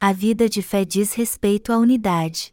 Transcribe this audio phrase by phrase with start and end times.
[0.00, 2.52] A vida de fé diz respeito à unidade.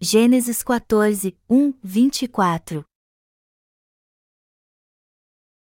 [0.00, 2.84] Gênesis 14, 1, 24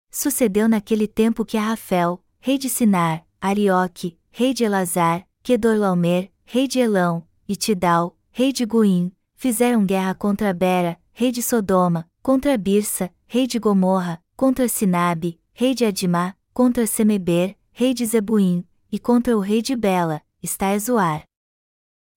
[0.08, 6.78] Sucedeu naquele tempo que Rafael, rei de Sinar, Arioque, rei de Elazar, Kedorlaomer, rei de
[6.78, 13.12] Elão, e Tidal, rei de Guim, fizeram guerra contra Bera, rei de Sodoma, contra Birsa,
[13.26, 19.36] rei de Gomorra, contra Sinabe, rei de Adimá, contra Semeber, rei de Zebuim, e contra
[19.36, 21.22] o rei de Bela, está Ezoar.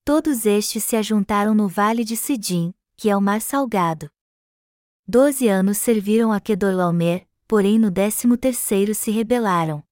[0.06, 4.10] Todos estes se ajuntaram no vale de Sidim, que é o mar salgado.
[5.06, 9.84] Doze anos serviram a Kedorlaomer, porém no décimo terceiro se rebelaram.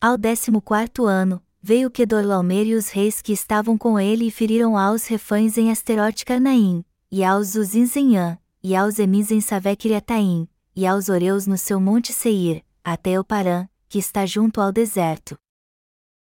[0.00, 4.74] Ao décimo quarto ano, veio Kedorlaomer e os reis que estavam com ele e feriram
[4.74, 10.48] aos refães em Asterote Carnaim, e aos Uzins em An, e aos Emis em Savekiriataim,
[10.74, 15.36] e aos Oreus no seu monte Seir, até o Parã, que está junto ao deserto.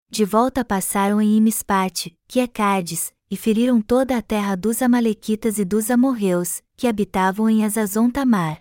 [0.10, 5.58] De volta passaram em Imispate, que é Cádiz, e feriram toda a terra dos Amalequitas
[5.58, 8.60] e dos Amorreus, que habitavam em Azazon Tamar.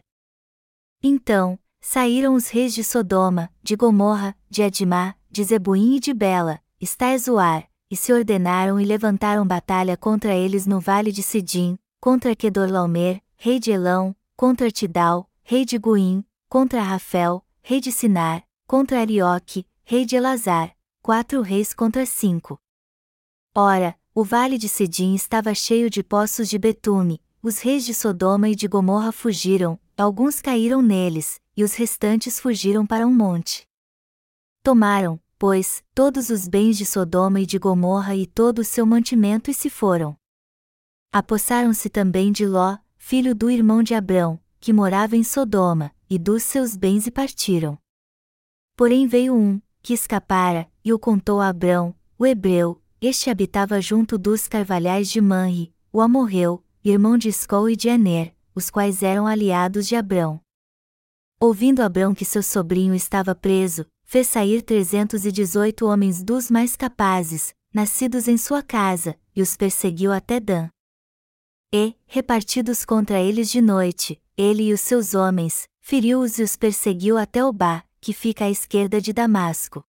[1.02, 6.60] Então, saíram os reis de Sodoma, de Gomorra, de Adimá, de Zebuim e de Bela,
[6.80, 13.22] Estaezoar, e se ordenaram e levantaram batalha contra eles no vale de Sidim, contra Kedorlaomer,
[13.36, 19.66] rei de Elão, contra Tidal, rei de Guim, contra Rafel, rei de Sinar, contra Arioque,
[19.84, 22.60] rei de Elazar, quatro reis contra cinco.
[23.54, 28.50] Ora, o vale de Sidim estava cheio de poços de betume, os reis de Sodoma
[28.50, 33.66] e de Gomorra fugiram, alguns caíram neles, e os restantes fugiram para um monte.
[34.62, 39.50] Tomaram, pois, todos os bens de Sodoma e de Gomorra e todo o seu mantimento
[39.50, 40.14] e se foram.
[41.10, 46.42] Apossaram-se também de Ló, filho do irmão de Abrão, que morava em Sodoma, e dos
[46.42, 47.78] seus bens e partiram.
[48.74, 54.16] Porém veio um, que escapara, e o contou a Abrão, o hebreu, este habitava junto
[54.16, 59.26] dos carvalhais de Manri, o amorreu, irmão de Escol e de Aner, os quais eram
[59.26, 60.40] aliados de Abrão.
[61.38, 66.74] Ouvindo Abrão que seu sobrinho estava preso, fez sair trezentos e dezoito homens dos mais
[66.74, 70.70] capazes, nascidos em sua casa, e os perseguiu até Dan.
[71.70, 77.16] E, repartidos contra eles de noite, ele e os seus homens, feriu-os e os perseguiu
[77.16, 79.84] até Obá, que fica à esquerda de Damasco.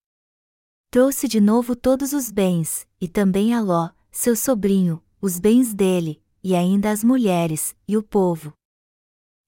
[0.91, 6.21] Trouxe de novo todos os bens, e também a Ló, seu sobrinho, os bens dele,
[6.43, 8.53] e ainda as mulheres, e o povo.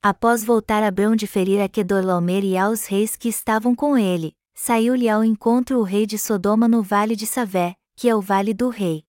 [0.01, 5.07] Após voltar Abrão de ferir a Kedorlaomer e aos reis que estavam com ele, saiu-lhe
[5.07, 8.69] ao encontro o rei de Sodoma no vale de Savé, que é o vale do
[8.69, 9.05] rei.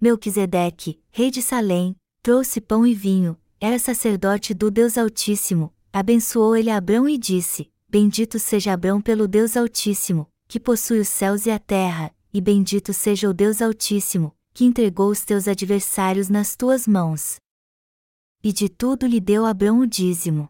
[0.00, 6.70] Melquisedeque, rei de Salém, trouxe pão e vinho, era sacerdote do Deus Altíssimo, abençoou ele
[6.70, 11.58] Abrão e disse: Bendito seja Abrão pelo Deus Altíssimo, que possui os céus e a
[11.58, 17.36] terra, e bendito seja o Deus Altíssimo, que entregou os teus adversários nas tuas mãos.
[18.42, 20.48] E de tudo lhe deu Abrão o dízimo.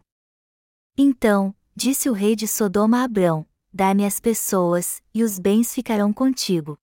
[0.97, 6.11] Então, disse o rei de Sodoma a Abrão: Dá-me as pessoas, e os bens ficarão
[6.11, 6.77] contigo.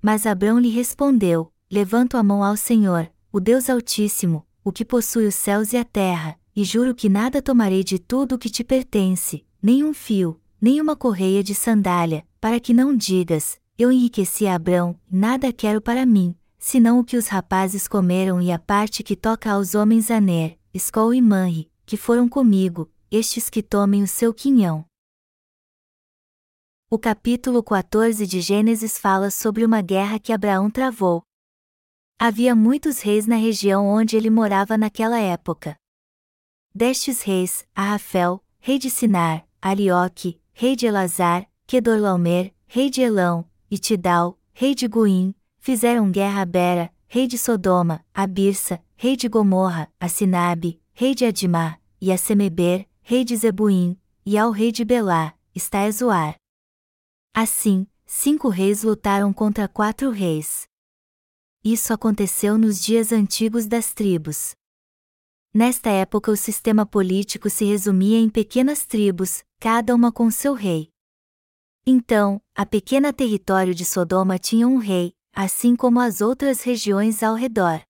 [0.00, 5.26] Mas Abrão lhe respondeu: Levanto a mão ao Senhor, o Deus Altíssimo, o que possui
[5.26, 8.64] os céus e a terra, e juro que nada tomarei de tudo o que te
[8.64, 14.46] pertence, nem um fio, nem uma correia de sandália, para que não digas, eu enriqueci
[14.46, 19.02] a Abrão, nada quero para mim, senão o que os rapazes comeram e a parte
[19.02, 24.08] que toca aos homens Aner, Escol e Manri, que foram comigo, estes que tomem o
[24.08, 24.86] seu quinhão.
[26.88, 31.22] O capítulo 14 de Gênesis fala sobre uma guerra que Abraão travou.
[32.18, 35.76] Havia muitos reis na região onde ele morava naquela época.
[36.74, 43.78] Destes reis, Arrafel, rei de Sinar, Arioque, rei de Elazar, Kedorlaomer, rei de Elão, e
[43.78, 49.28] Tidal, rei de Guim, fizeram guerra a Bera, rei de Sodoma, a Birsa, rei de
[49.28, 54.70] Gomorra, a Sinabe, rei de Adimá, e a Semeber, rei de Zebuim, e ao rei
[54.70, 56.36] de Belá, está Ezoar.
[57.34, 60.68] Assim, cinco reis lutaram contra quatro reis.
[61.64, 64.54] Isso aconteceu nos dias antigos das tribos.
[65.54, 70.90] Nesta época o sistema político se resumia em pequenas tribos, cada uma com seu rei.
[71.86, 77.34] Então, a pequena território de Sodoma tinha um rei, assim como as outras regiões ao
[77.34, 77.80] redor.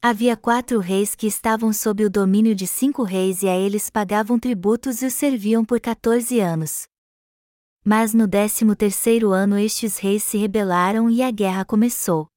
[0.00, 4.38] Havia quatro reis que estavam sob o domínio de cinco reis e a eles pagavam
[4.38, 6.86] tributos e os serviam por 14 anos.
[7.84, 12.28] Mas no décimo terceiro ano estes reis se rebelaram e a guerra começou.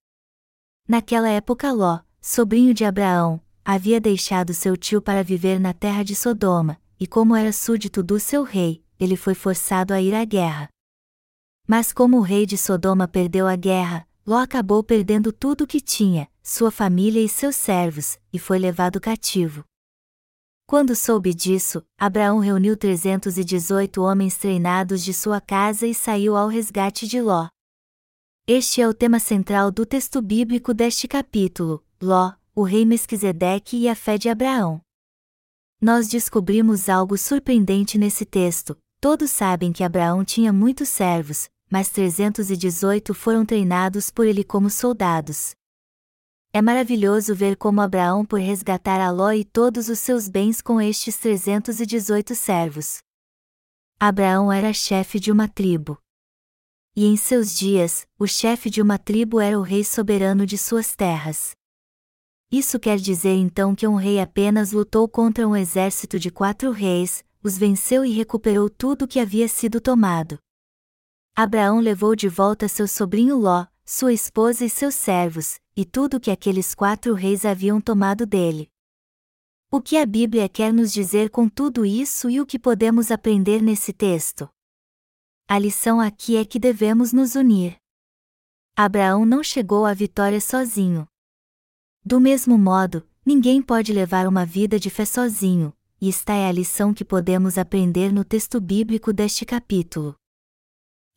[0.92, 6.14] Naquela época Ló, sobrinho de Abraão, havia deixado seu tio para viver na terra de
[6.14, 10.68] Sodoma, e como era súdito do seu rei, ele foi forçado a ir à guerra.
[11.66, 15.80] Mas como o rei de Sodoma perdeu a guerra, Ló acabou perdendo tudo o que
[15.80, 19.64] tinha, sua família e seus servos, e foi levado cativo.
[20.68, 27.08] Quando soube disso, Abraão reuniu 318 homens treinados de sua casa e saiu ao resgate
[27.08, 27.48] de Ló.
[28.48, 33.88] Este é o tema central do texto bíblico deste capítulo: Ló, o rei Mesquisedeque e
[33.88, 34.82] a fé de Abraão.
[35.80, 38.76] Nós descobrimos algo surpreendente nesse texto.
[39.00, 45.52] Todos sabem que Abraão tinha muitos servos, mas 318 foram treinados por ele como soldados.
[46.52, 50.82] É maravilhoso ver como Abraão por resgatar a Ló e todos os seus bens com
[50.82, 52.98] estes 318 servos.
[54.00, 55.98] Abraão era chefe de uma tribo.
[56.94, 60.94] E em seus dias, o chefe de uma tribo era o rei soberano de suas
[60.94, 61.52] terras.
[62.52, 67.24] Isso quer dizer então que um rei apenas lutou contra um exército de quatro reis,
[67.42, 70.38] os venceu e recuperou tudo que havia sido tomado.
[71.34, 76.30] Abraão levou de volta seu sobrinho Ló, sua esposa e seus servos, e tudo que
[76.30, 78.70] aqueles quatro reis haviam tomado dele.
[79.72, 83.62] O que a Bíblia quer nos dizer com tudo isso e o que podemos aprender
[83.62, 84.50] nesse texto?
[85.52, 87.76] A lição aqui é que devemos nos unir.
[88.74, 91.06] Abraão não chegou à vitória sozinho.
[92.06, 96.52] Do mesmo modo, ninguém pode levar uma vida de fé sozinho, e esta é a
[96.54, 100.16] lição que podemos aprender no texto bíblico deste capítulo.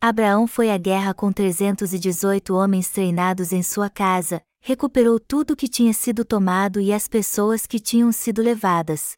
[0.01, 5.93] Abraão foi à guerra com 318 homens treinados em sua casa, recuperou tudo que tinha
[5.93, 9.13] sido tomado e as pessoas que tinham sido levadas.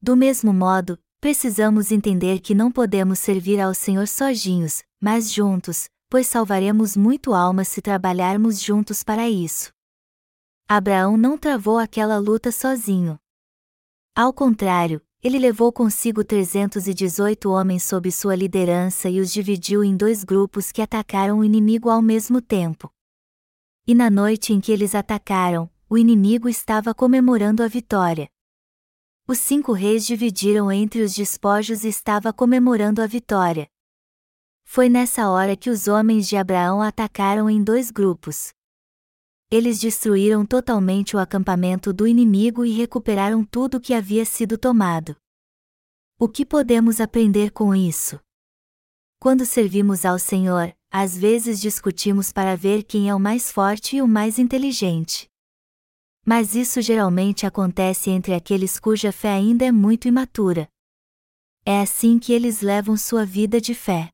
[0.00, 6.26] Do mesmo modo, precisamos entender que não podemos servir ao Senhor sozinhos, mas juntos, pois
[6.26, 9.70] salvaremos muito almas se trabalharmos juntos para isso.
[10.68, 13.16] Abraão não travou aquela luta sozinho.
[14.16, 20.24] Ao contrário, ele levou consigo 318 homens sob sua liderança e os dividiu em dois
[20.24, 22.90] grupos que atacaram o inimigo ao mesmo tempo.
[23.86, 28.28] E na noite em que eles atacaram, o inimigo estava comemorando a vitória.
[29.26, 33.68] Os cinco reis dividiram entre os despojos e estava comemorando a vitória.
[34.64, 38.52] Foi nessa hora que os homens de Abraão atacaram em dois grupos.
[39.50, 45.14] Eles destruíram totalmente o acampamento do inimigo e recuperaram tudo que havia sido tomado.
[46.18, 48.18] O que podemos aprender com isso?
[49.20, 54.02] Quando servimos ao Senhor, às vezes discutimos para ver quem é o mais forte e
[54.02, 55.31] o mais inteligente.
[56.24, 60.68] Mas isso geralmente acontece entre aqueles cuja fé ainda é muito imatura.
[61.64, 64.10] É assim que eles levam sua vida de fé.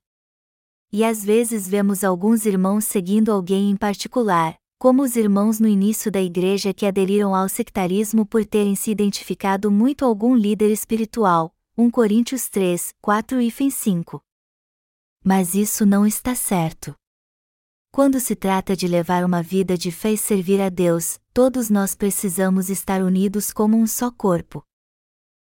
[0.90, 6.10] E às vezes vemos alguns irmãos seguindo alguém em particular, como os irmãos no início
[6.10, 11.54] da igreja que aderiram ao sectarismo por terem se identificado muito a algum líder espiritual,
[11.76, 14.22] 1 Coríntios 3, 4 e 5.
[15.22, 16.94] Mas isso não está certo.
[17.90, 21.94] Quando se trata de levar uma vida de fé e servir a Deus, todos nós
[21.94, 24.66] precisamos estar unidos como um só corpo.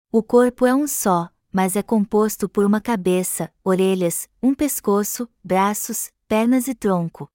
[0.10, 6.10] O corpo é um só, mas é composto por uma cabeça, orelhas, um pescoço, braços,
[6.30, 7.28] pernas e tronco.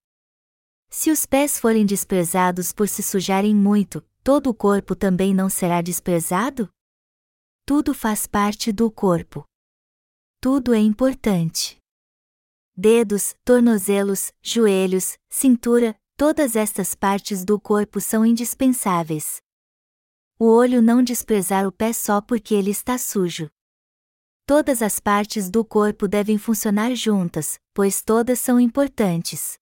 [0.88, 5.82] Se os pés forem desprezados por se sujarem muito, todo o corpo também não será
[5.82, 6.66] desprezado?
[7.66, 9.44] Tudo faz parte do corpo.
[10.40, 11.76] Tudo é importante.
[12.74, 19.40] Dedos, tornozelos, joelhos, cintura, todas estas partes do corpo são indispensáveis.
[20.38, 23.48] O olho não desprezar o pé só porque ele está sujo.
[24.46, 29.58] Todas as partes do corpo devem funcionar juntas, pois todas são importantes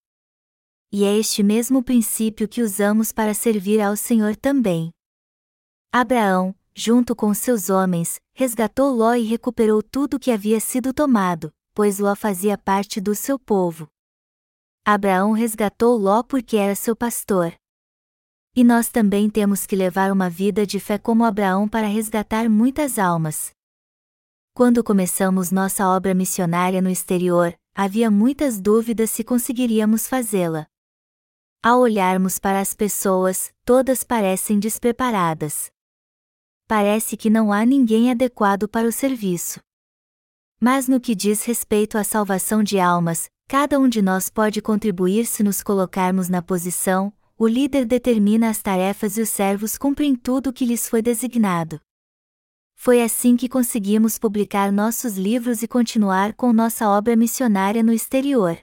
[0.97, 4.93] e é este mesmo princípio que usamos para servir ao Senhor também.
[5.93, 11.99] Abraão, junto com seus homens, resgatou Ló e recuperou tudo que havia sido tomado, pois
[11.99, 13.89] Ló fazia parte do seu povo.
[14.87, 17.55] Abraão resgatou Ló porque era seu pastor.
[18.55, 22.99] E nós também temos que levar uma vida de fé como Abraão para resgatar muitas
[22.99, 23.51] almas.
[24.53, 30.67] Quando começamos nossa obra missionária no exterior, havia muitas dúvidas se conseguiríamos fazê-la.
[31.63, 35.73] Ao olharmos para as pessoas, todas parecem despreparadas.
[36.69, 39.61] Parece que não há ninguém adequado para o serviço.
[40.61, 45.27] Mas no que diz respeito à salvação de almas, cada um de nós pode contribuir
[45.27, 50.51] se nos colocarmos na posição, o líder determina as tarefas e os servos cumprem tudo
[50.51, 51.81] o que lhes foi designado.
[52.75, 58.59] Foi assim que conseguimos publicar nossos livros e continuar com nossa obra missionária no exterior.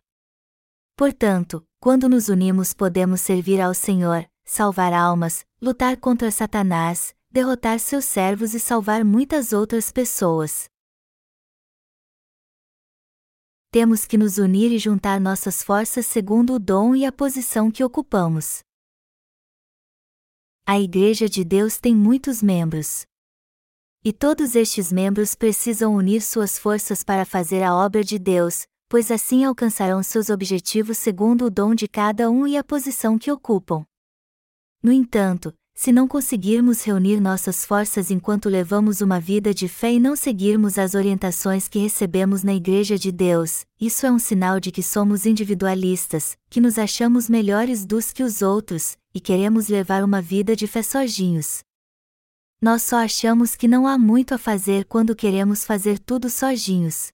[0.96, 8.06] Portanto, quando nos unimos, podemos servir ao Senhor, salvar almas, lutar contra Satanás, derrotar seus
[8.06, 10.71] servos e salvar muitas outras pessoas.
[13.72, 17.82] Temos que nos unir e juntar nossas forças segundo o dom e a posição que
[17.82, 18.60] ocupamos.
[20.68, 23.06] A Igreja de Deus tem muitos membros.
[24.04, 29.10] E todos estes membros precisam unir suas forças para fazer a obra de Deus, pois
[29.10, 33.86] assim alcançarão seus objetivos segundo o dom de cada um e a posição que ocupam.
[34.84, 40.00] No entanto, se não conseguirmos reunir nossas forças enquanto levamos uma vida de fé e
[40.00, 44.72] não seguirmos as orientações que recebemos na Igreja de Deus, isso é um sinal de
[44.72, 50.22] que somos individualistas, que nos achamos melhores dos que os outros, e queremos levar uma
[50.22, 51.64] vida de fé sozinhos.
[52.62, 57.12] Nós só achamos que não há muito a fazer quando queremos fazer tudo sozinhos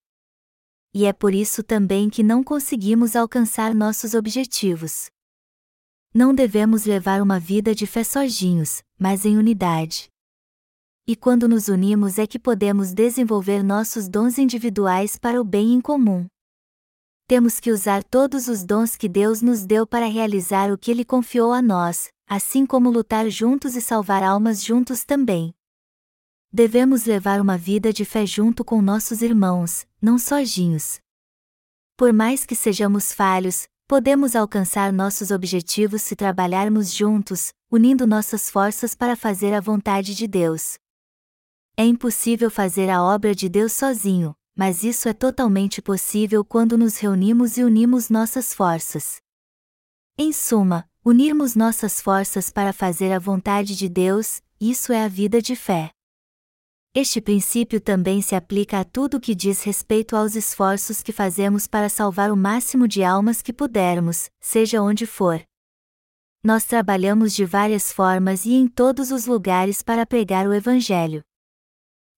[0.93, 5.11] e é por isso também que não conseguimos alcançar nossos objetivos.
[6.13, 10.09] Não devemos levar uma vida de fé sozinhos, mas em unidade.
[11.05, 15.79] E quando nos unimos é que podemos desenvolver nossos dons individuais para o bem em
[15.79, 16.27] comum.
[17.27, 21.05] Temos que usar todos os dons que Deus nos deu para realizar o que Ele
[21.05, 25.53] confiou a nós, assim como lutar juntos e salvar almas juntos também.
[26.51, 30.99] Devemos levar uma vida de fé junto com nossos irmãos, não sozinhos.
[31.95, 38.93] Por mais que sejamos falhos, podemos alcançar nossos objetivos se trabalharmos juntos, unindo nossas forças
[38.93, 40.77] para fazer a vontade de Deus.
[41.77, 46.97] É impossível fazer a obra de Deus sozinho, mas isso é totalmente possível quando nos
[46.97, 49.21] reunimos e unimos nossas forças.
[50.17, 55.41] Em suma, unirmos nossas forças para fazer a vontade de Deus, isso é a vida
[55.41, 55.91] de fé.
[56.99, 61.89] Este princípio também se aplica a tudo que diz respeito aos esforços que fazemos para
[61.89, 65.39] salvar o máximo de almas que pudermos, seja onde for.
[66.43, 71.21] Nós trabalhamos de várias formas e em todos os lugares para pregar o Evangelho.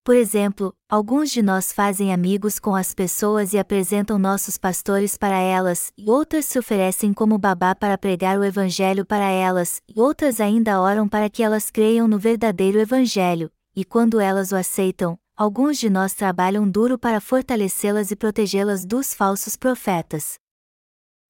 [0.01, 5.39] Por exemplo, alguns de nós fazem amigos com as pessoas e apresentam nossos pastores para
[5.39, 10.39] elas, e outras se oferecem como babá para pregar o Evangelho para elas, e outras
[10.39, 15.77] ainda oram para que elas creiam no verdadeiro Evangelho, e quando elas o aceitam, alguns
[15.77, 20.37] de nós trabalham duro para fortalecê-las e protegê-las dos falsos profetas.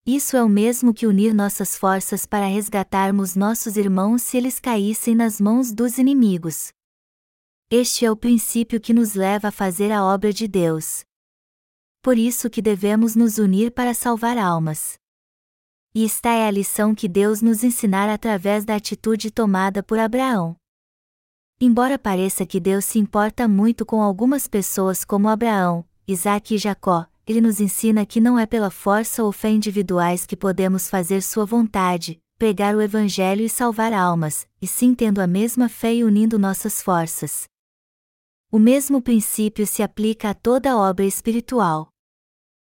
[0.06, 5.14] Isso é o mesmo que unir nossas forças para resgatarmos nossos irmãos se eles caíssem
[5.14, 6.72] nas mãos dos inimigos.
[7.70, 11.04] Este é o princípio que nos leva a fazer a obra de Deus.
[12.02, 14.98] Por isso que devemos nos unir para salvar almas.
[15.94, 20.59] E esta é a lição que Deus nos ensinar através da atitude tomada por Abraão.
[21.62, 27.06] Embora pareça que Deus se importa muito com algumas pessoas como Abraão, Isaac e Jacó,
[27.28, 31.44] ele nos ensina que não é pela força ou fé individuais que podemos fazer sua
[31.44, 36.40] vontade, pregar o Evangelho e salvar almas, e sim tendo a mesma fé e unindo
[36.40, 37.44] nossas forças.
[38.50, 41.90] O mesmo princípio se aplica a toda obra espiritual.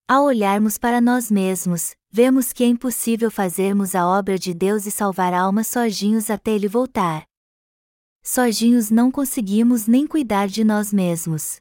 [0.07, 4.91] Ao olharmos para nós mesmos, vemos que é impossível fazermos a obra de Deus e
[4.91, 7.29] salvar almas sozinhos até Ele voltar
[8.24, 11.60] sozinhos não conseguimos nem cuidar de nós mesmos.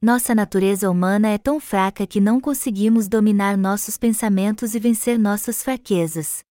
[0.00, 5.62] Nossa natureza humana é tão fraca que não conseguimos dominar nossos pensamentos e vencer nossas
[5.62, 6.44] fraquezas.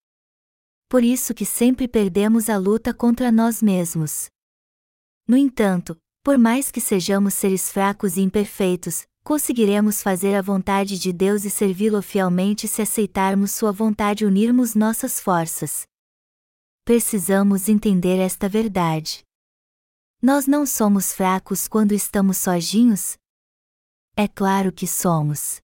[0.89, 4.29] Por isso que sempre perdemos a luta contra nós mesmos.
[5.27, 11.13] No entanto, por mais que sejamos seres fracos e imperfeitos, conseguiremos fazer a vontade de
[11.13, 15.85] Deus e servi-lo fielmente se aceitarmos sua vontade e unirmos nossas forças
[16.85, 19.23] precisamos entender esta verdade.
[20.21, 23.17] Nós não somos fracos quando estamos sozinhos?
[24.15, 25.61] É claro que somos.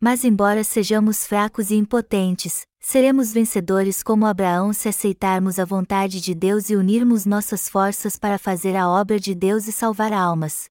[0.00, 6.34] Mas, embora sejamos fracos e impotentes, seremos vencedores como Abraão se aceitarmos a vontade de
[6.34, 10.68] Deus e unirmos nossas forças para fazer a obra de Deus e salvar almas.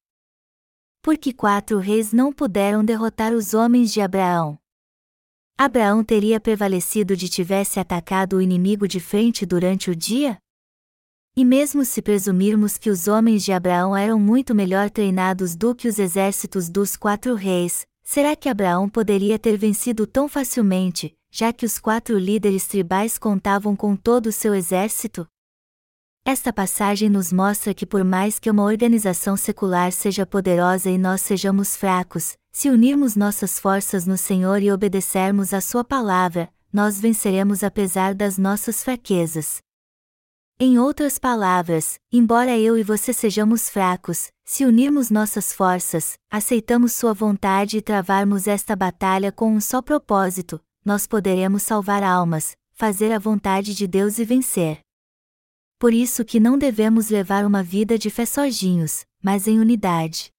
[1.00, 4.58] Porque quatro reis não puderam derrotar os homens de Abraão.
[5.56, 10.36] Abraão teria prevalecido de tivesse atacado o inimigo de frente durante o dia?
[11.36, 15.86] E mesmo se presumirmos que os homens de Abraão eram muito melhor treinados do que
[15.86, 21.64] os exércitos dos quatro reis, será que Abraão poderia ter vencido tão facilmente, já que
[21.64, 25.24] os quatro líderes tribais contavam com todo o seu exército?
[26.26, 31.20] Esta passagem nos mostra que, por mais que uma organização secular seja poderosa e nós
[31.20, 37.62] sejamos fracos, se unirmos nossas forças no Senhor e obedecermos à Sua palavra, nós venceremos
[37.62, 39.58] apesar das nossas fraquezas.
[40.58, 47.12] Em outras palavras, embora eu e você sejamos fracos, se unirmos nossas forças, aceitamos Sua
[47.12, 53.18] vontade e travarmos esta batalha com um só propósito, nós poderemos salvar almas, fazer a
[53.18, 54.83] vontade de Deus e vencer.
[55.78, 60.30] Por isso que não devemos levar uma vida de fé sozinhos, mas em unidade.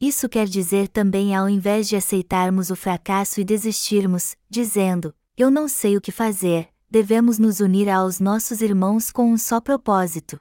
[0.00, 5.68] Isso quer dizer também ao invés de aceitarmos o fracasso e desistirmos, dizendo, eu não
[5.68, 10.38] sei o que fazer, devemos nos unir aos nossos irmãos com um só propósito.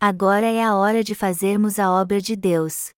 [0.00, 2.90] Agora é a hora de fazermos a obra de Deus.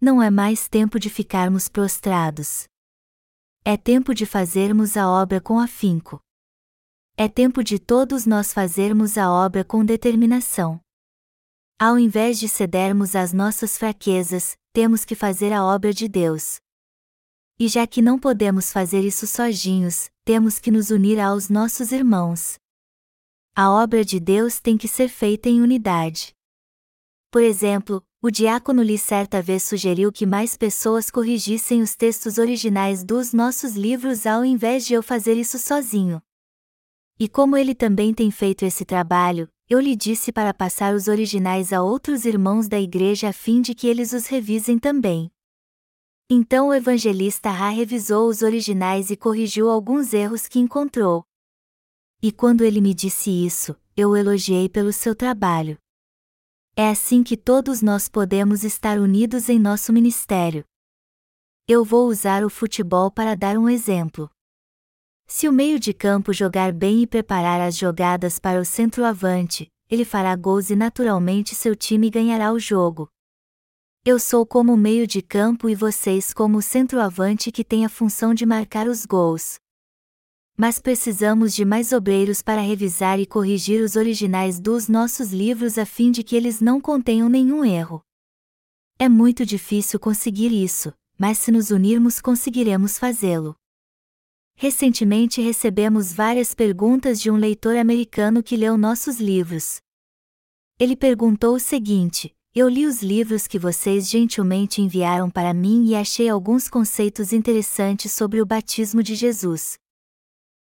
[0.00, 2.64] Não é mais tempo de ficarmos prostrados.
[3.64, 6.20] É tempo de fazermos a obra com afinco.
[7.16, 10.80] É tempo de todos nós fazermos a obra com determinação.
[11.78, 16.58] Ao invés de cedermos às nossas fraquezas, temos que fazer a obra de Deus.
[17.56, 22.58] E já que não podemos fazer isso sozinhos, temos que nos unir aos nossos irmãos.
[23.54, 26.34] A obra de Deus tem que ser feita em unidade.
[27.30, 33.02] Por exemplo, o diácono Lee certa vez sugeriu que mais pessoas corrigissem os textos originais
[33.02, 36.22] dos nossos livros ao invés de eu fazer isso sozinho.
[37.18, 41.72] E como ele também tem feito esse trabalho, eu lhe disse para passar os originais
[41.72, 45.28] a outros irmãos da igreja a fim de que eles os revisem também.
[46.30, 51.24] Então o evangelista Ha revisou os originais e corrigiu alguns erros que encontrou.
[52.22, 55.76] E quando ele me disse isso, eu o elogiei pelo seu trabalho.
[56.74, 60.64] É assim que todos nós podemos estar unidos em nosso ministério.
[61.68, 64.30] Eu vou usar o futebol para dar um exemplo.
[65.26, 70.04] Se o meio de campo jogar bem e preparar as jogadas para o centroavante, ele
[70.04, 73.06] fará gols e naturalmente seu time ganhará o jogo.
[74.02, 77.88] Eu sou como o meio de campo e vocês como o centroavante que tem a
[77.90, 79.58] função de marcar os gols.
[80.62, 85.84] Mas precisamos de mais obreiros para revisar e corrigir os originais dos nossos livros a
[85.84, 88.00] fim de que eles não contenham nenhum erro.
[88.96, 93.56] É muito difícil conseguir isso, mas se nos unirmos conseguiremos fazê-lo.
[94.54, 99.80] Recentemente recebemos várias perguntas de um leitor americano que leu nossos livros.
[100.78, 105.96] Ele perguntou o seguinte: eu li os livros que vocês gentilmente enviaram para mim e
[105.96, 109.81] achei alguns conceitos interessantes sobre o batismo de Jesus.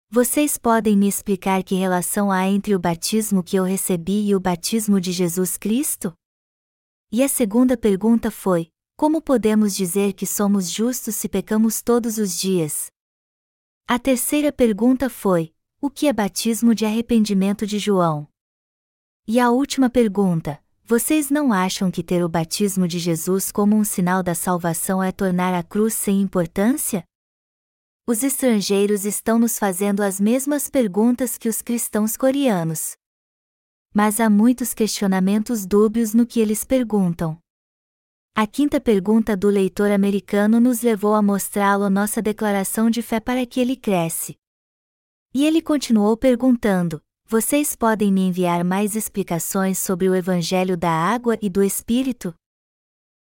[0.10, 4.40] Vocês podem me explicar que relação há entre o batismo que eu recebi e o
[4.40, 6.14] batismo de Jesus Cristo?
[7.12, 12.40] E a segunda pergunta foi: como podemos dizer que somos justos se pecamos todos os
[12.40, 12.88] dias?
[13.86, 18.30] A terceira pergunta foi: o que é batismo de arrependimento de João?
[19.28, 23.84] E a última pergunta: vocês não acham que ter o batismo de Jesus como um
[23.84, 27.04] sinal da salvação é tornar a cruz sem importância?
[28.10, 32.96] Os estrangeiros estão nos fazendo as mesmas perguntas que os cristãos coreanos.
[33.94, 37.38] Mas há muitos questionamentos dúbios no que eles perguntam.
[38.34, 43.46] A quinta pergunta do leitor americano nos levou a mostrá-lo nossa declaração de fé para
[43.46, 44.38] que ele cresce.
[45.34, 51.38] E ele continuou perguntando: vocês podem me enviar mais explicações sobre o Evangelho da Água
[51.42, 52.34] e do Espírito?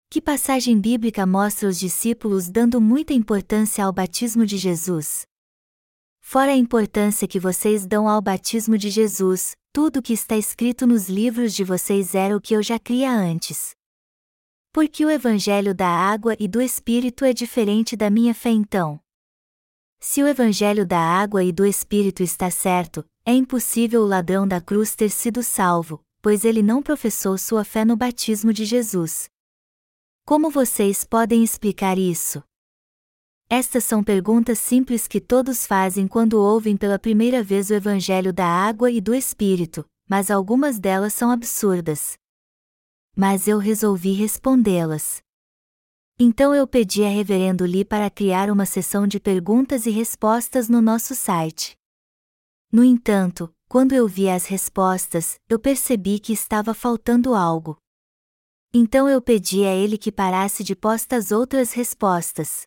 [0.08, 5.26] Que passagem bíblica mostra os discípulos dando muita importância ao batismo de Jesus?
[6.20, 10.86] Fora a importância que vocês dão ao batismo de Jesus, tudo o que está escrito
[10.86, 13.72] nos livros de vocês era o que eu já cria antes.
[14.72, 19.00] Porque o Evangelho da Água e do Espírito é diferente da minha fé então?
[20.00, 24.60] Se o Evangelho da Água e do Espírito está certo, é impossível o ladrão da
[24.60, 29.28] cruz ter sido salvo, pois ele não professou sua fé no batismo de Jesus.
[30.26, 32.42] Como vocês podem explicar isso?
[33.48, 38.44] Estas são perguntas simples que todos fazem quando ouvem pela primeira vez o Evangelho da
[38.44, 42.18] água e do Espírito, mas algumas delas são absurdas.
[43.14, 45.22] Mas eu resolvi respondê-las.
[46.18, 50.82] Então eu pedi a Reverendo Lee para criar uma sessão de perguntas e respostas no
[50.82, 51.76] nosso site.
[52.72, 57.78] No entanto, quando eu vi as respostas, eu percebi que estava faltando algo.
[58.72, 62.66] Então eu pedi a ele que parasse de postas outras respostas.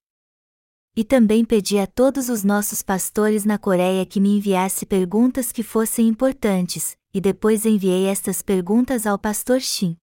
[0.95, 5.63] E também pedi a todos os nossos pastores na Coreia que me enviasse perguntas que
[5.63, 9.95] fossem importantes, e depois enviei estas perguntas ao pastor Shin.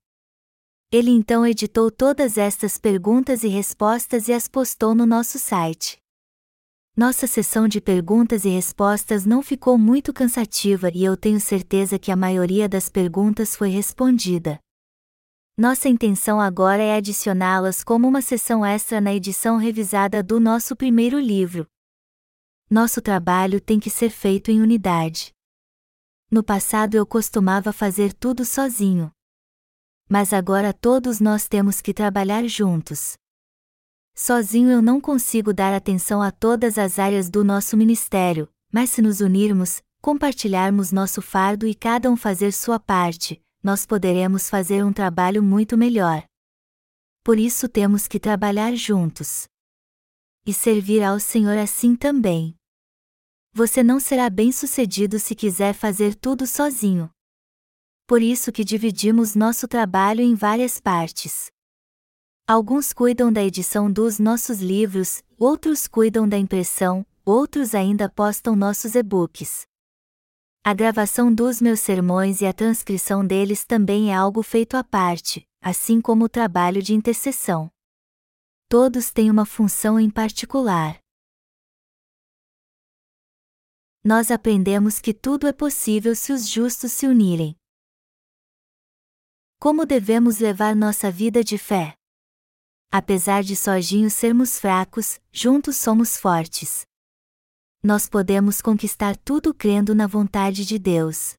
[0.90, 5.98] Ele então editou todas estas perguntas e respostas e as postou no nosso site.
[6.96, 12.10] Nossa sessão de perguntas e respostas não ficou muito cansativa e eu tenho certeza que
[12.10, 14.58] a maioria das perguntas foi respondida.
[15.58, 21.18] Nossa intenção agora é adicioná-las como uma sessão extra na edição revisada do nosso primeiro
[21.18, 21.66] livro.
[22.68, 25.32] Nosso trabalho tem que ser feito em unidade.
[26.30, 29.10] No passado eu costumava fazer tudo sozinho.
[30.06, 33.16] Mas agora todos nós temos que trabalhar juntos.
[34.14, 39.00] Sozinho eu não consigo dar atenção a todas as áreas do nosso ministério, mas se
[39.00, 44.92] nos unirmos, compartilharmos nosso fardo e cada um fazer sua parte, nós poderemos fazer um
[44.92, 46.24] trabalho muito melhor.
[47.24, 49.48] Por isso temos que trabalhar juntos.
[50.46, 52.54] E servir ao Senhor assim também.
[53.52, 57.10] Você não será bem-sucedido se quiser fazer tudo sozinho.
[58.06, 61.50] Por isso que dividimos nosso trabalho em várias partes.
[62.46, 68.94] Alguns cuidam da edição dos nossos livros, outros cuidam da impressão, outros ainda postam nossos
[68.94, 69.66] e-books.
[70.68, 75.48] A gravação dos meus sermões e a transcrição deles também é algo feito à parte,
[75.60, 77.70] assim como o trabalho de intercessão.
[78.68, 80.98] Todos têm uma função em particular.
[84.02, 87.56] Nós aprendemos que tudo é possível se os justos se unirem.
[89.60, 91.94] Como devemos levar nossa vida de fé?
[92.90, 96.84] Apesar de sozinhos sermos fracos, juntos somos fortes.
[97.86, 101.34] Nós podemos conquistar tudo crendo na vontade de Deus.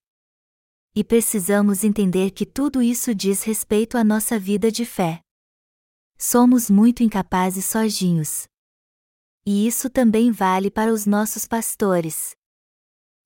[0.96, 5.20] E precisamos entender que tudo isso diz respeito à nossa vida de fé.
[6.18, 8.48] Somos muito incapazes sozinhos.
[9.46, 12.32] E isso também vale para os nossos pastores.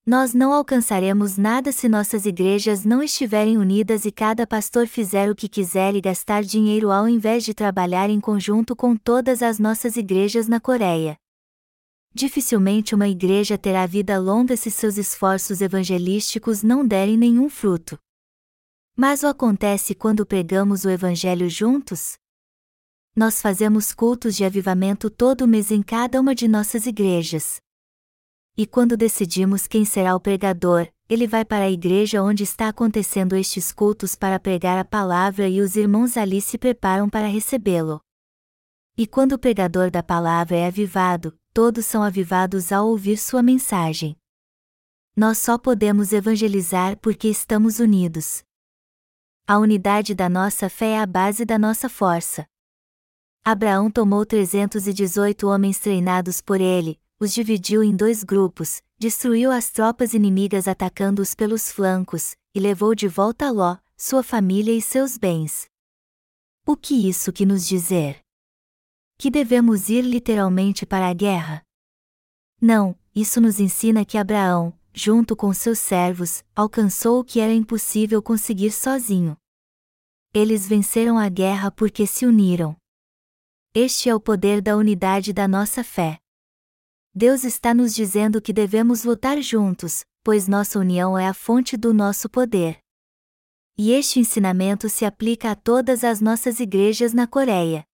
[0.03, 5.35] Nós não alcançaremos nada se nossas igrejas não estiverem unidas e cada pastor fizer o
[5.35, 9.95] que quiser e gastar dinheiro ao invés de trabalhar em conjunto com todas as nossas
[9.95, 11.20] igrejas na Coreia.
[12.13, 17.97] Dificilmente uma igreja terá vida longa se seus esforços evangelísticos não derem nenhum fruto.
[18.95, 22.17] Mas o acontece quando pregamos o Evangelho juntos?
[23.15, 27.61] Nós fazemos cultos de avivamento todo mês em cada uma de nossas igrejas.
[28.57, 33.35] E quando decidimos quem será o pregador, ele vai para a igreja onde está acontecendo
[33.35, 38.01] estes cultos para pregar a palavra e os irmãos ali se preparam para recebê-lo.
[38.97, 44.15] E quando o pregador da palavra é avivado, todos são avivados ao ouvir sua mensagem.
[45.15, 48.43] Nós só podemos evangelizar porque estamos unidos.
[49.45, 52.45] A unidade da nossa fé é a base da nossa força.
[53.43, 60.13] Abraão tomou 318 homens treinados por ele, os dividiu em dois grupos, destruiu as tropas
[60.13, 65.65] inimigas atacando-os pelos flancos, e levou de volta Ló, sua família e seus bens.
[66.65, 68.21] O que isso que nos dizer?
[69.21, 71.61] Que devemos ir literalmente para a guerra?
[72.59, 78.19] Não, isso nos ensina que Abraão, junto com seus servos, alcançou o que era impossível
[78.19, 79.37] conseguir sozinho.
[80.33, 82.75] Eles venceram a guerra porque se uniram.
[83.75, 86.17] Este é o poder da unidade da nossa fé.
[87.13, 91.93] Deus está nos dizendo que devemos lutar juntos, pois nossa união é a fonte do
[91.93, 92.79] nosso poder.
[93.77, 97.85] E este ensinamento se aplica a todas as nossas igrejas na Coreia.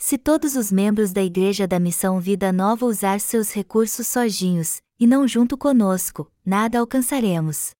[0.00, 5.08] Se todos os membros da Igreja da Missão Vida Nova usar seus recursos sozinhos, e
[5.08, 7.72] não junto conosco, nada alcançaremos.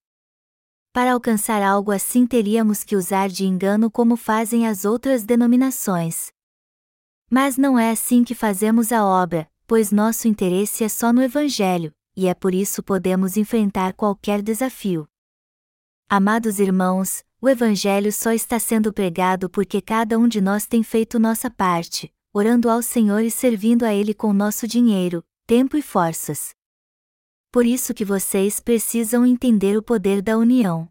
[0.91, 6.27] Para alcançar algo assim teríamos que usar de engano como fazem as outras denominações.
[7.31, 11.93] Mas não é assim que fazemos a obra, pois nosso interesse é só no Evangelho,
[12.17, 15.07] e é por isso podemos enfrentar qualquer desafio.
[16.09, 21.17] Amados irmãos, o Evangelho só está sendo pregado porque cada um de nós tem feito
[21.17, 26.49] nossa parte, orando ao Senhor e servindo a Ele com nosso dinheiro, tempo e forças.
[27.49, 30.87] Por isso que vocês precisam entender o poder da união.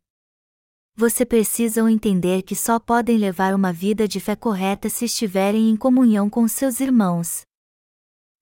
[0.97, 5.77] Você precisam entender que só podem levar uma vida de fé correta se estiverem em
[5.77, 7.43] comunhão com seus irmãos.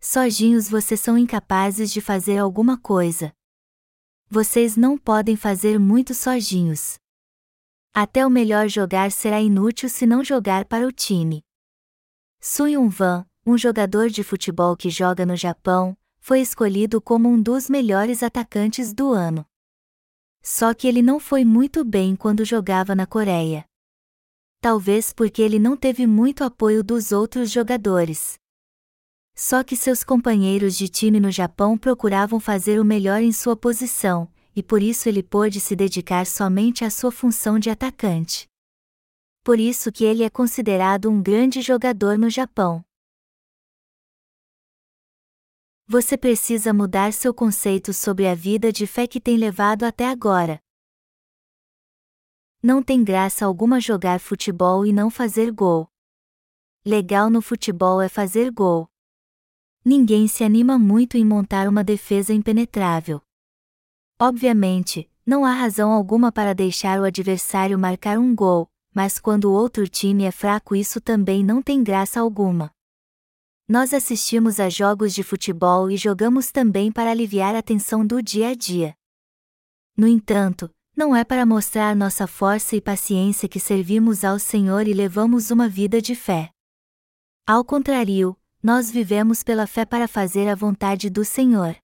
[0.00, 3.32] Sozinhos vocês são incapazes de fazer alguma coisa.
[4.30, 6.98] Vocês não podem fazer muito sozinhos.
[7.98, 11.42] Até o melhor jogar será inútil se não jogar para o time.
[12.38, 17.70] Sun Van, um jogador de futebol que joga no Japão, foi escolhido como um dos
[17.70, 19.46] melhores atacantes do ano.
[20.42, 23.64] Só que ele não foi muito bem quando jogava na Coreia.
[24.60, 28.38] Talvez porque ele não teve muito apoio dos outros jogadores.
[29.34, 34.30] Só que seus companheiros de time no Japão procuravam fazer o melhor em sua posição,
[34.56, 38.48] e por isso ele pôde se dedicar somente à sua função de atacante.
[39.44, 42.84] Por isso que ele é considerado um grande jogador no Japão.
[45.86, 50.60] Você precisa mudar seu conceito sobre a vida de fé que tem levado até agora.
[52.60, 55.88] Não tem graça alguma jogar futebol e não fazer gol.
[56.84, 58.90] Legal no futebol é fazer gol
[59.86, 63.22] ninguém se anima muito em montar uma defesa impenetrável.
[64.18, 69.52] Obviamente, não há razão alguma para deixar o adversário marcar um gol, mas quando o
[69.52, 72.70] outro time é fraco, isso também não tem graça alguma.
[73.68, 78.48] Nós assistimos a jogos de futebol e jogamos também para aliviar a tensão do dia
[78.48, 78.94] a dia.
[79.96, 84.94] No entanto, Não é para mostrar nossa força e paciência que servimos ao Senhor e
[84.94, 86.50] levamos uma vida de fé.
[87.46, 91.76] Ao contrário, nós vivemos pela fé para fazer a vontade do Senhor.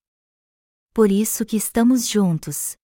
[0.95, 2.77] Por isso que estamos juntos.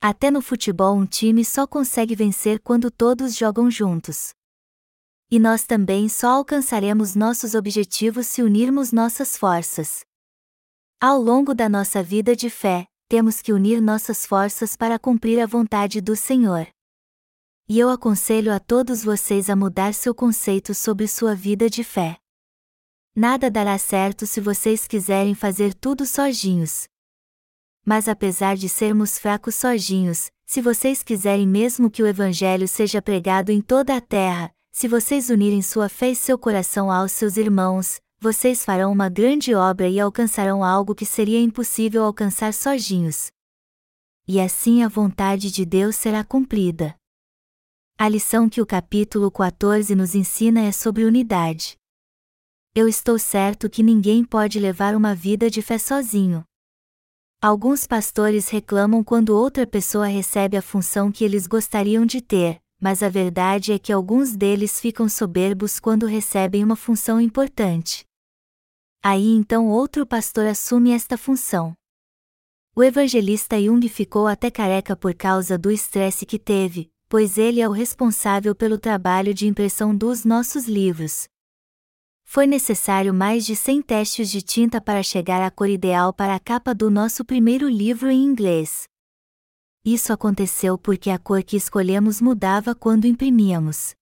[0.00, 4.30] Até no futebol um time só consegue vencer quando todos jogam juntos.
[5.30, 10.00] E nós também só alcançaremos nossos objetivos se unirmos nossas forças.
[10.98, 15.46] Ao longo da nossa vida de fé, temos que unir nossas forças para cumprir a
[15.46, 16.66] vontade do Senhor.
[17.68, 22.16] E eu aconselho a todos vocês a mudar seu conceito sobre sua vida de fé.
[23.14, 26.88] Nada dará certo se vocês quiserem fazer tudo sozinhos.
[27.84, 33.50] Mas apesar de sermos fracos sozinhos, se vocês quiserem mesmo que o Evangelho seja pregado
[33.50, 38.00] em toda a terra, se vocês unirem sua fé e seu coração aos seus irmãos,
[38.20, 43.30] vocês farão uma grande obra e alcançarão algo que seria impossível alcançar sozinhos.
[44.28, 46.94] E assim a vontade de Deus será cumprida.
[47.98, 51.76] A lição que o capítulo 14 nos ensina é sobre unidade.
[52.74, 56.44] Eu estou certo que ninguém pode levar uma vida de fé sozinho.
[57.42, 63.02] Alguns pastores reclamam quando outra pessoa recebe a função que eles gostariam de ter, mas
[63.02, 68.04] a verdade é que alguns deles ficam soberbos quando recebem uma função importante.
[69.02, 71.72] Aí então outro pastor assume esta função.
[72.76, 77.66] O evangelista Jung ficou até careca por causa do estresse que teve, pois ele é
[77.66, 81.26] o responsável pelo trabalho de impressão dos nossos livros.
[82.32, 86.38] Foi necessário mais de 100 testes de tinta para chegar à cor ideal para a
[86.38, 88.84] capa do nosso primeiro livro em inglês.
[89.84, 93.96] Isso aconteceu porque a cor que escolhemos mudava quando imprimíamos.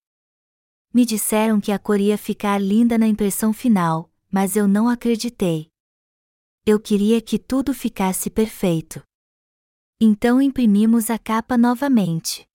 [0.93, 5.67] Me disseram que a cor ia ficar linda na impressão final, mas eu não acreditei.
[6.67, 9.01] Eu queria que tudo ficasse perfeito.
[9.99, 12.47] Então imprimimos a capa novamente.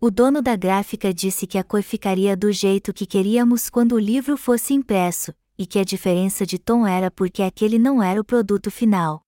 [0.00, 3.98] O dono da gráfica disse que a cor ficaria do jeito que queríamos quando o
[3.98, 8.24] livro fosse impresso, e que a diferença de tom era porque aquele não era o
[8.24, 9.26] produto final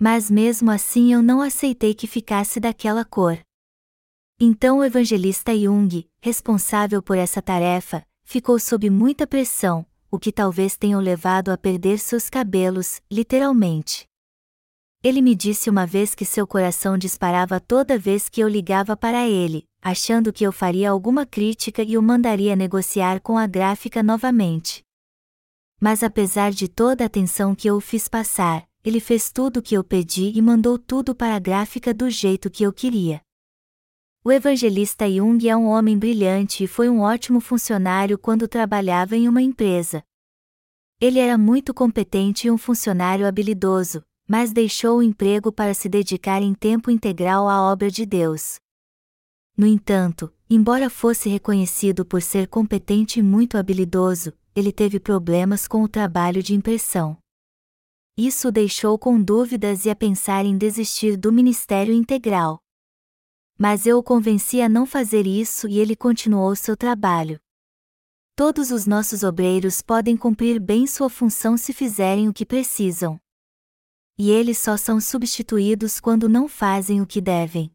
[0.00, 3.38] mas mesmo assim eu não aceitei que ficasse daquela cor.
[4.40, 10.74] Então o evangelista Jung, responsável por essa tarefa, ficou sob muita pressão, o que talvez
[10.74, 14.09] tenha levado a perder seus cabelos, literalmente.
[15.02, 19.26] Ele me disse uma vez que seu coração disparava toda vez que eu ligava para
[19.26, 24.84] ele, achando que eu faria alguma crítica e o mandaria negociar com a gráfica novamente.
[25.80, 29.62] Mas apesar de toda a atenção que eu o fiz passar, ele fez tudo o
[29.62, 33.22] que eu pedi e mandou tudo para a gráfica do jeito que eu queria.
[34.22, 39.26] O evangelista Jung é um homem brilhante e foi um ótimo funcionário quando trabalhava em
[39.26, 40.04] uma empresa.
[41.00, 46.40] Ele era muito competente e um funcionário habilidoso, mas deixou o emprego para se dedicar
[46.40, 48.60] em tempo integral à obra de Deus.
[49.56, 55.82] No entanto, embora fosse reconhecido por ser competente e muito habilidoso, ele teve problemas com
[55.82, 57.18] o trabalho de impressão.
[58.16, 62.60] Isso o deixou com dúvidas e a pensar em desistir do ministério integral.
[63.58, 67.40] Mas eu o convenci a não fazer isso e ele continuou seu trabalho.
[68.36, 73.18] Todos os nossos obreiros podem cumprir bem sua função se fizerem o que precisam.
[74.22, 77.72] E eles só são substituídos quando não fazem o que devem.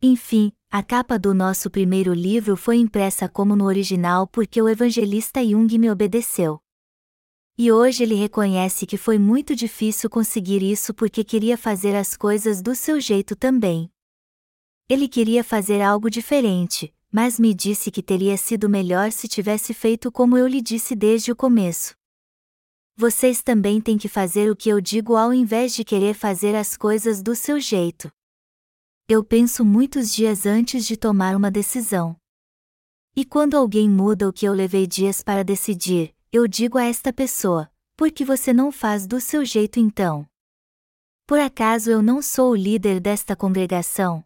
[0.00, 5.44] Enfim, a capa do nosso primeiro livro foi impressa como no original porque o evangelista
[5.44, 6.58] Jung me obedeceu.
[7.58, 12.62] E hoje ele reconhece que foi muito difícil conseguir isso porque queria fazer as coisas
[12.62, 13.92] do seu jeito também.
[14.88, 20.10] Ele queria fazer algo diferente, mas me disse que teria sido melhor se tivesse feito
[20.10, 21.94] como eu lhe disse desde o começo.
[22.96, 26.76] Vocês também têm que fazer o que eu digo ao invés de querer fazer as
[26.76, 28.12] coisas do seu jeito.
[29.08, 32.16] Eu penso muitos dias antes de tomar uma decisão.
[33.14, 37.12] E quando alguém muda o que eu levei dias para decidir, eu digo a esta
[37.12, 40.26] pessoa: por que você não faz do seu jeito então?
[41.26, 44.24] Por acaso eu não sou o líder desta congregação?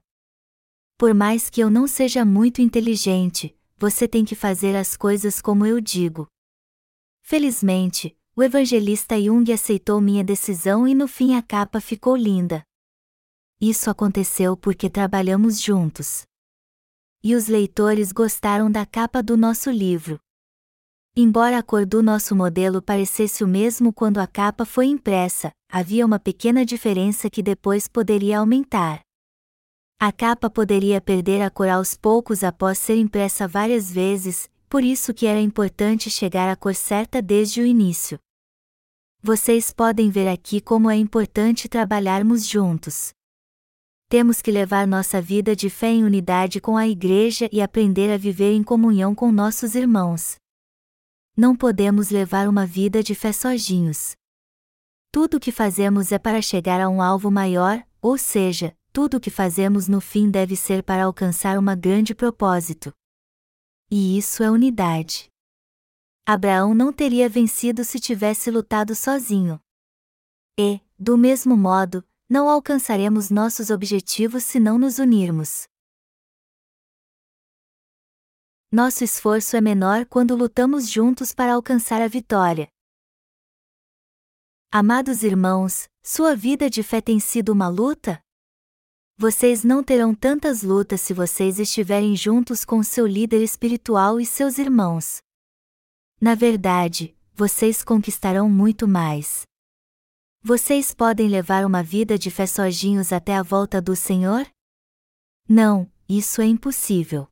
[0.96, 5.66] Por mais que eu não seja muito inteligente, você tem que fazer as coisas como
[5.66, 6.26] eu digo.
[7.22, 12.62] Felizmente, o evangelista Jung aceitou minha decisão e no fim a capa ficou linda.
[13.58, 16.24] Isso aconteceu porque trabalhamos juntos.
[17.24, 20.20] E os leitores gostaram da capa do nosso livro.
[21.16, 26.04] Embora a cor do nosso modelo parecesse o mesmo quando a capa foi impressa, havia
[26.04, 29.00] uma pequena diferença que depois poderia aumentar.
[29.98, 35.14] A capa poderia perder a cor aos poucos após ser impressa várias vezes, por isso
[35.14, 38.18] que era importante chegar à cor certa desde o início.
[39.26, 43.10] Vocês podem ver aqui como é importante trabalharmos juntos.
[44.08, 48.16] temos que levar nossa vida de fé em unidade com a Igreja e aprender a
[48.16, 50.36] viver em comunhão com nossos irmãos.
[51.36, 54.14] Não podemos levar uma vida de fé sozinhos.
[55.10, 59.20] Tudo o que fazemos é para chegar a um alvo maior, ou seja, tudo o
[59.20, 62.92] que fazemos no fim deve ser para alcançar uma grande propósito.
[63.90, 65.28] E isso é unidade.
[66.28, 69.60] Abraão não teria vencido se tivesse lutado sozinho.
[70.58, 75.68] E, do mesmo modo, não alcançaremos nossos objetivos se não nos unirmos.
[78.72, 82.68] Nosso esforço é menor quando lutamos juntos para alcançar a vitória.
[84.72, 88.20] Amados irmãos, sua vida de fé tem sido uma luta?
[89.16, 94.58] Vocês não terão tantas lutas se vocês estiverem juntos com seu líder espiritual e seus
[94.58, 95.24] irmãos.
[96.26, 99.46] Na verdade, vocês conquistarão muito mais.
[100.42, 104.44] Vocês podem levar uma vida de fé sozinhos até a volta do Senhor?
[105.48, 107.28] Não, isso é impossível.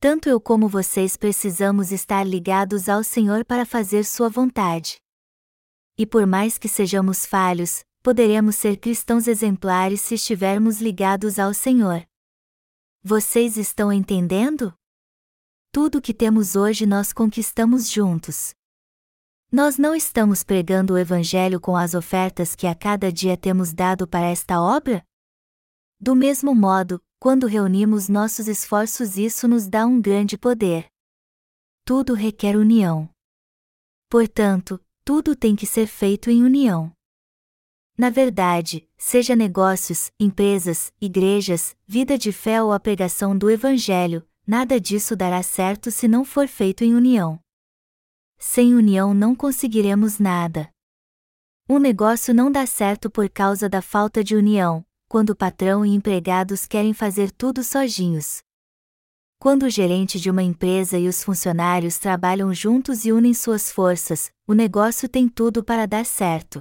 [0.00, 4.96] Tanto eu como vocês precisamos estar ligados ao Senhor para fazer Sua vontade.
[5.98, 12.02] E por mais que sejamos falhos, poderemos ser cristãos exemplares se estivermos ligados ao Senhor.
[13.04, 14.74] Vocês estão entendendo?
[15.72, 18.52] Tudo o que temos hoje nós conquistamos juntos.
[19.52, 24.04] Nós não estamos pregando o Evangelho com as ofertas que a cada dia temos dado
[24.04, 25.06] para esta obra?
[26.00, 30.88] Do mesmo modo, quando reunimos nossos esforços, isso nos dá um grande poder.
[31.84, 33.08] Tudo requer união.
[34.08, 36.92] Portanto, tudo tem que ser feito em união.
[37.96, 44.80] Na verdade, seja negócios, empresas, igrejas, vida de fé ou a pregação do Evangelho, nada
[44.80, 47.38] disso dará certo se não for feito em união.
[48.36, 50.68] Sem união não conseguiremos nada.
[51.68, 55.90] Um negócio não dá certo por causa da falta de união, quando o patrão e
[55.90, 58.42] empregados querem fazer tudo sozinhos.
[59.38, 64.32] Quando o gerente de uma empresa e os funcionários trabalham juntos e unem suas forças,
[64.48, 66.60] o negócio tem tudo para dar certo.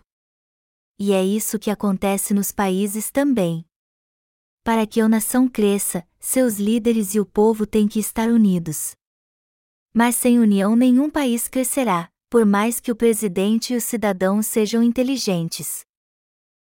[0.99, 3.65] E é isso que acontece nos países também.
[4.63, 8.95] Para que a nação cresça, seus líderes e o povo têm que estar unidos.
[9.93, 14.83] Mas sem união nenhum país crescerá, por mais que o presidente e os cidadãos sejam
[14.83, 15.83] inteligentes.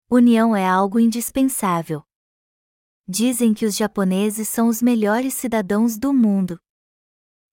[0.10, 2.04] União é algo indispensável.
[3.08, 6.60] Dizem que os japoneses são os melhores cidadãos do mundo.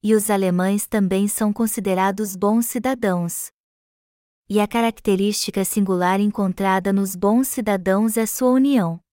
[0.03, 3.51] E os alemães também são considerados bons cidadãos.
[4.49, 9.04] E a característica singular encontrada nos bons cidadãos é sua união.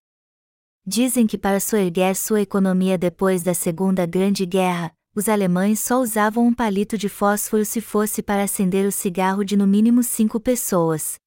[0.86, 6.48] Dizem que para soerguer sua economia depois da Segunda Grande Guerra, os alemães só usavam
[6.48, 11.20] um palito de fósforo se fosse para acender o cigarro de no mínimo cinco pessoas.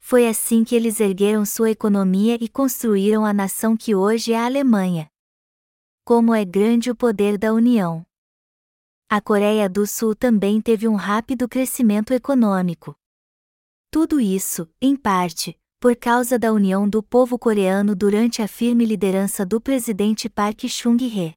[0.00, 4.46] Foi assim que eles ergueram sua economia e construíram a nação que hoje é a
[4.46, 5.08] Alemanha.
[6.04, 8.04] Como é grande o poder da união!
[9.08, 12.96] A Coreia do Sul também teve um rápido crescimento econômico.
[13.90, 19.46] Tudo isso, em parte, por causa da união do povo coreano durante a firme liderança
[19.46, 21.32] do presidente Park Chung-hee.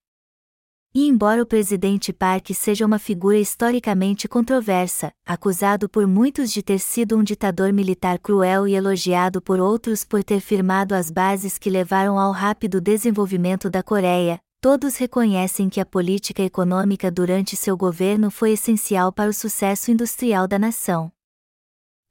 [0.91, 6.79] E embora o presidente Park seja uma figura historicamente controversa, acusado por muitos de ter
[6.79, 11.69] sido um ditador militar cruel e elogiado por outros por ter firmado as bases que
[11.69, 18.31] levaram ao rápido desenvolvimento da Coreia, todos reconhecem que a política econômica durante seu governo
[18.31, 21.11] foi essencial para o sucesso industrial da nação.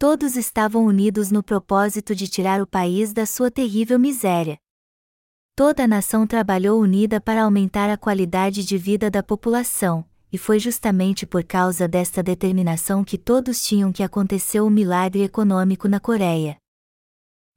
[0.00, 4.56] Todos estavam unidos no propósito de tirar o país da sua terrível miséria.
[5.56, 10.61] Toda a nação trabalhou unida para aumentar a qualidade de vida da população, e foi
[10.61, 16.56] justamente por causa desta determinação que todos tinham que aconteceu o milagre econômico na Coreia.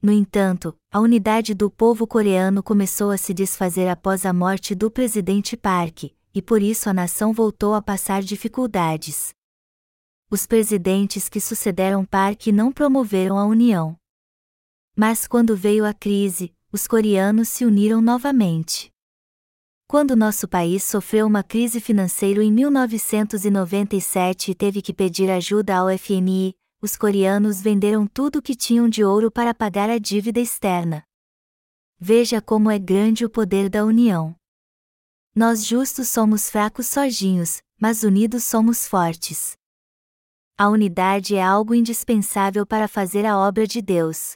[0.02, 4.90] No entanto, a unidade do povo coreano começou a se desfazer após a morte do
[4.90, 9.32] presidente Park, e por isso a nação voltou a passar dificuldades.
[10.34, 13.98] Os presidentes que sucederam Park não promoveram a união.
[14.96, 18.90] Mas quando veio a crise, os coreanos se uniram novamente.
[19.88, 25.88] Quando nosso país sofreu uma crise financeira em 1997 e teve que pedir ajuda ao
[25.98, 31.04] FMI, os coreanos venderam tudo o que tinham de ouro para pagar a dívida externa.
[32.00, 34.34] Veja como é grande o poder da união.
[35.36, 39.60] Nós justos somos fracos sozinhos, mas unidos somos fortes.
[40.58, 44.34] A unidade é algo indispensável para fazer a obra de Deus.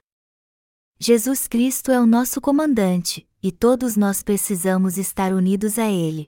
[1.00, 6.28] Jesus Cristo é o nosso comandante, e todos nós precisamos estar unidos a Ele.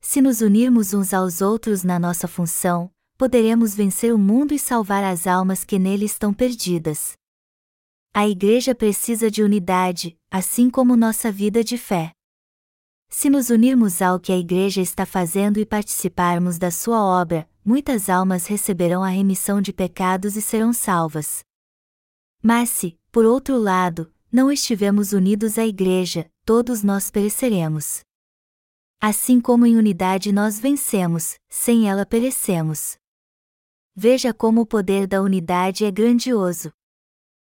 [0.00, 5.04] Se nos unirmos uns aos outros na nossa função, poderemos vencer o mundo e salvar
[5.04, 7.12] as almas que nele estão perdidas.
[8.14, 12.12] A igreja precisa de unidade, assim como nossa vida de fé.
[13.08, 18.08] Se nos unirmos ao que a igreja está fazendo e participarmos da sua obra, muitas
[18.08, 21.44] almas receberão a remissão de pecados e serão salvas.
[22.42, 28.00] Mas se, por outro lado, não estivermos unidos à igreja, todos nós pereceremos.
[29.00, 32.96] Assim como em unidade nós vencemos, sem ela perecemos.
[33.94, 36.72] Veja como o poder da unidade é grandioso.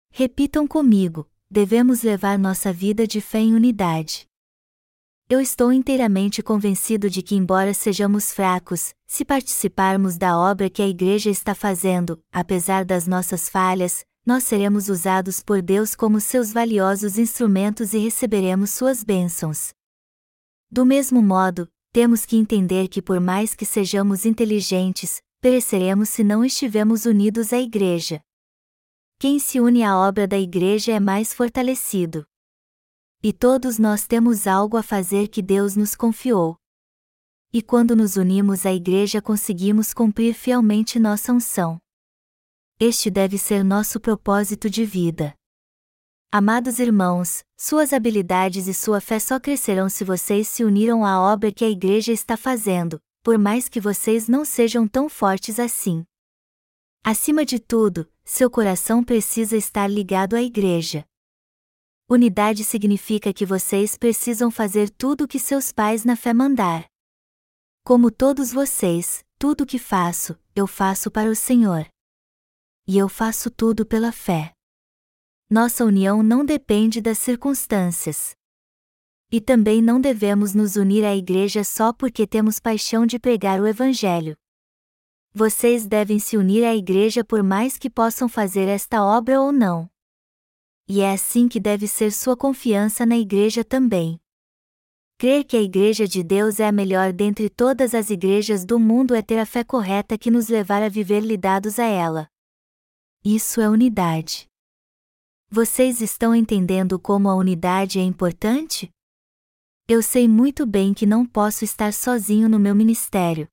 [0.09, 4.25] Repitam comigo: devemos levar nossa vida de fé em unidade.
[5.33, 10.87] Eu estou inteiramente convencido de que, embora sejamos fracos, se participarmos da obra que a
[10.87, 17.17] Igreja está fazendo, apesar das nossas falhas, nós seremos usados por Deus como seus valiosos
[17.17, 19.73] instrumentos e receberemos suas bênçãos.
[20.69, 26.45] Do mesmo modo, temos que entender que, por mais que sejamos inteligentes, pereceremos se não
[26.45, 28.21] estivermos unidos à Igreja.
[29.17, 32.23] Quem se une à obra da igreja é mais fortalecido.
[33.25, 36.57] E todos nós temos algo a fazer que Deus nos confiou.
[37.53, 41.79] E quando nos unimos à igreja conseguimos cumprir fielmente nossa unção.
[42.77, 45.33] Este deve ser nosso propósito de vida.
[46.29, 51.49] Amados irmãos, suas habilidades e sua fé só crescerão se vocês se uniram à obra
[51.49, 56.03] que a igreja está fazendo, por mais que vocês não sejam tão fortes assim.
[57.01, 61.05] Acima de tudo, seu coração precisa estar ligado à igreja.
[62.13, 66.85] Unidade significa que vocês precisam fazer tudo o que seus pais na fé mandar.
[67.83, 71.87] Como todos vocês, tudo o que faço, eu faço para o Senhor.
[72.87, 74.53] E eu faço tudo pela fé.
[75.49, 78.35] Nossa união não depende das circunstâncias.
[79.31, 83.67] E também não devemos nos unir à igreja só porque temos paixão de pregar o
[83.67, 84.37] Evangelho
[85.35, 89.89] vocês devem se unir à igreja por mais que possam fazer esta obra ou não.
[90.87, 94.19] E é assim que deve ser sua confiança na igreja também.
[95.17, 99.15] Crer que a Igreja de Deus é a melhor dentre todas as igrejas do mundo
[99.15, 102.27] é ter a fé correta que nos levar a viver lidados a ela.
[103.23, 104.47] Isso é unidade.
[105.49, 108.89] Vocês estão entendendo como a unidade é importante?
[109.87, 113.47] Eu sei muito bem que não posso estar sozinho no meu ministério,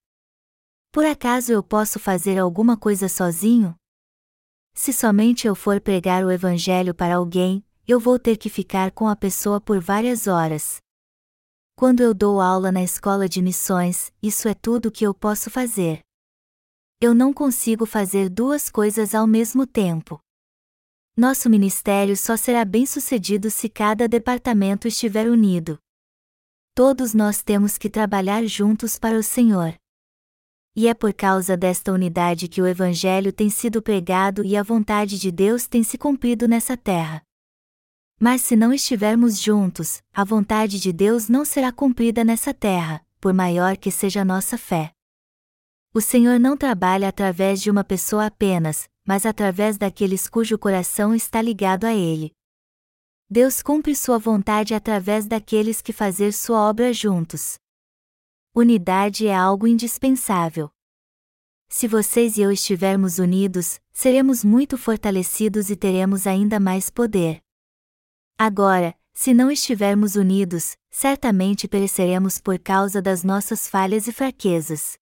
[0.93, 3.76] por acaso eu posso fazer alguma coisa sozinho?
[4.83, 9.09] Se somente eu for pregar o Evangelho para alguém, eu vou ter que ficar com
[9.09, 10.78] a pessoa por várias horas.
[11.76, 16.01] Quando eu dou aula na escola de missões, isso é tudo que eu posso fazer.
[16.99, 20.18] Eu não consigo fazer duas coisas ao mesmo tempo.
[21.14, 25.78] Nosso ministério só será bem sucedido se cada departamento estiver unido.
[26.74, 29.78] Todos nós temos que trabalhar juntos para o Senhor.
[30.75, 35.18] E é por causa desta unidade que o Evangelho tem sido pregado e a vontade
[35.18, 37.23] de Deus tem se cumprido nessa terra.
[38.21, 43.33] Mas se não estivermos juntos, a vontade de Deus não será cumprida nessa terra, por
[43.33, 44.93] maior que seja a nossa fé.
[45.93, 51.43] O Senhor não trabalha através de uma pessoa apenas, mas através daqueles cujo coração está
[51.43, 52.33] ligado a Ele.
[53.29, 57.59] Deus cumpre sua vontade através daqueles que fazer sua obra juntos.
[58.53, 60.72] Unidade é algo indispensável.
[61.68, 67.40] Se vocês e eu estivermos unidos, seremos muito fortalecidos e teremos ainda mais poder.
[68.36, 74.98] Agora, se não estivermos unidos, certamente pereceremos por causa das nossas falhas e fraquezas.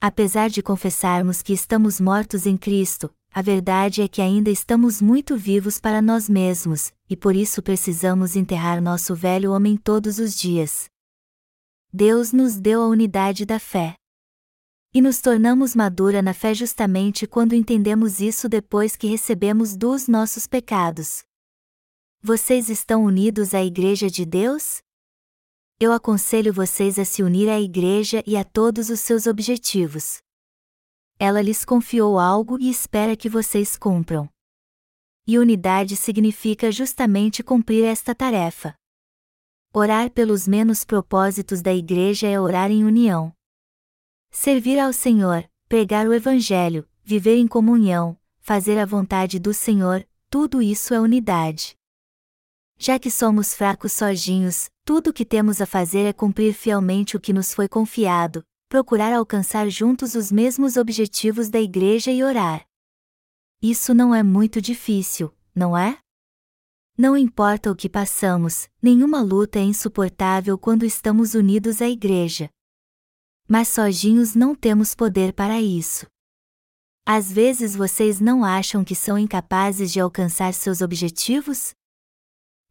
[0.00, 5.36] Apesar de confessarmos que estamos mortos em Cristo, a verdade é que ainda estamos muito
[5.36, 10.88] vivos para nós mesmos, e por isso precisamos enterrar nosso velho homem todos os dias.
[11.98, 13.96] Deus nos deu a unidade da fé.
[14.92, 20.46] E nos tornamos madura na fé justamente quando entendemos isso depois que recebemos dos nossos
[20.46, 21.24] pecados.
[22.20, 24.82] Vocês estão unidos à Igreja de Deus?
[25.80, 30.18] Eu aconselho vocês a se unir à Igreja e a todos os seus objetivos.
[31.18, 34.28] Ela lhes confiou algo e espera que vocês cumpram.
[35.26, 38.76] E unidade significa justamente cumprir esta tarefa.
[39.78, 43.30] Orar pelos menos propósitos da Igreja é orar em união.
[44.30, 50.62] Servir ao Senhor, pregar o Evangelho, viver em comunhão, fazer a vontade do Senhor, tudo
[50.62, 51.76] isso é unidade.
[52.78, 57.20] Já que somos fracos sozinhos, tudo o que temos a fazer é cumprir fielmente o
[57.20, 62.66] que nos foi confiado, procurar alcançar juntos os mesmos objetivos da Igreja e orar.
[63.60, 65.98] Isso não é muito difícil, não é?
[66.98, 72.48] Não importa o que passamos, nenhuma luta é insuportável quando estamos unidos à Igreja.
[73.46, 76.06] Mas sozinhos não temos poder para isso.
[77.04, 81.74] Às vezes vocês não acham que são incapazes de alcançar seus objetivos?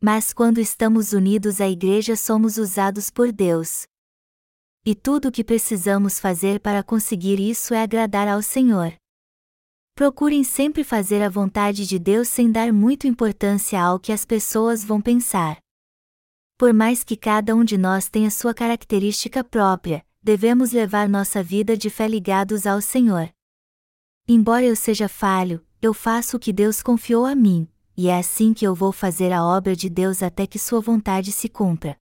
[0.02, 3.84] Mas quando estamos unidos à Igreja, somos usados por Deus.
[4.84, 8.92] E tudo o que precisamos fazer para conseguir isso é agradar ao Senhor.
[9.98, 14.84] Procurem sempre fazer a vontade de Deus sem dar muita importância ao que as pessoas
[14.84, 15.58] vão pensar.
[16.58, 21.78] Por mais que cada um de nós tenha sua característica própria, devemos levar nossa vida
[21.78, 23.30] de fé ligados ao Senhor.
[24.28, 27.66] Embora eu seja falho, eu faço o que Deus confiou a mim,
[27.96, 31.32] e é assim que eu vou fazer a obra de Deus até que sua vontade
[31.32, 31.96] se cumpra.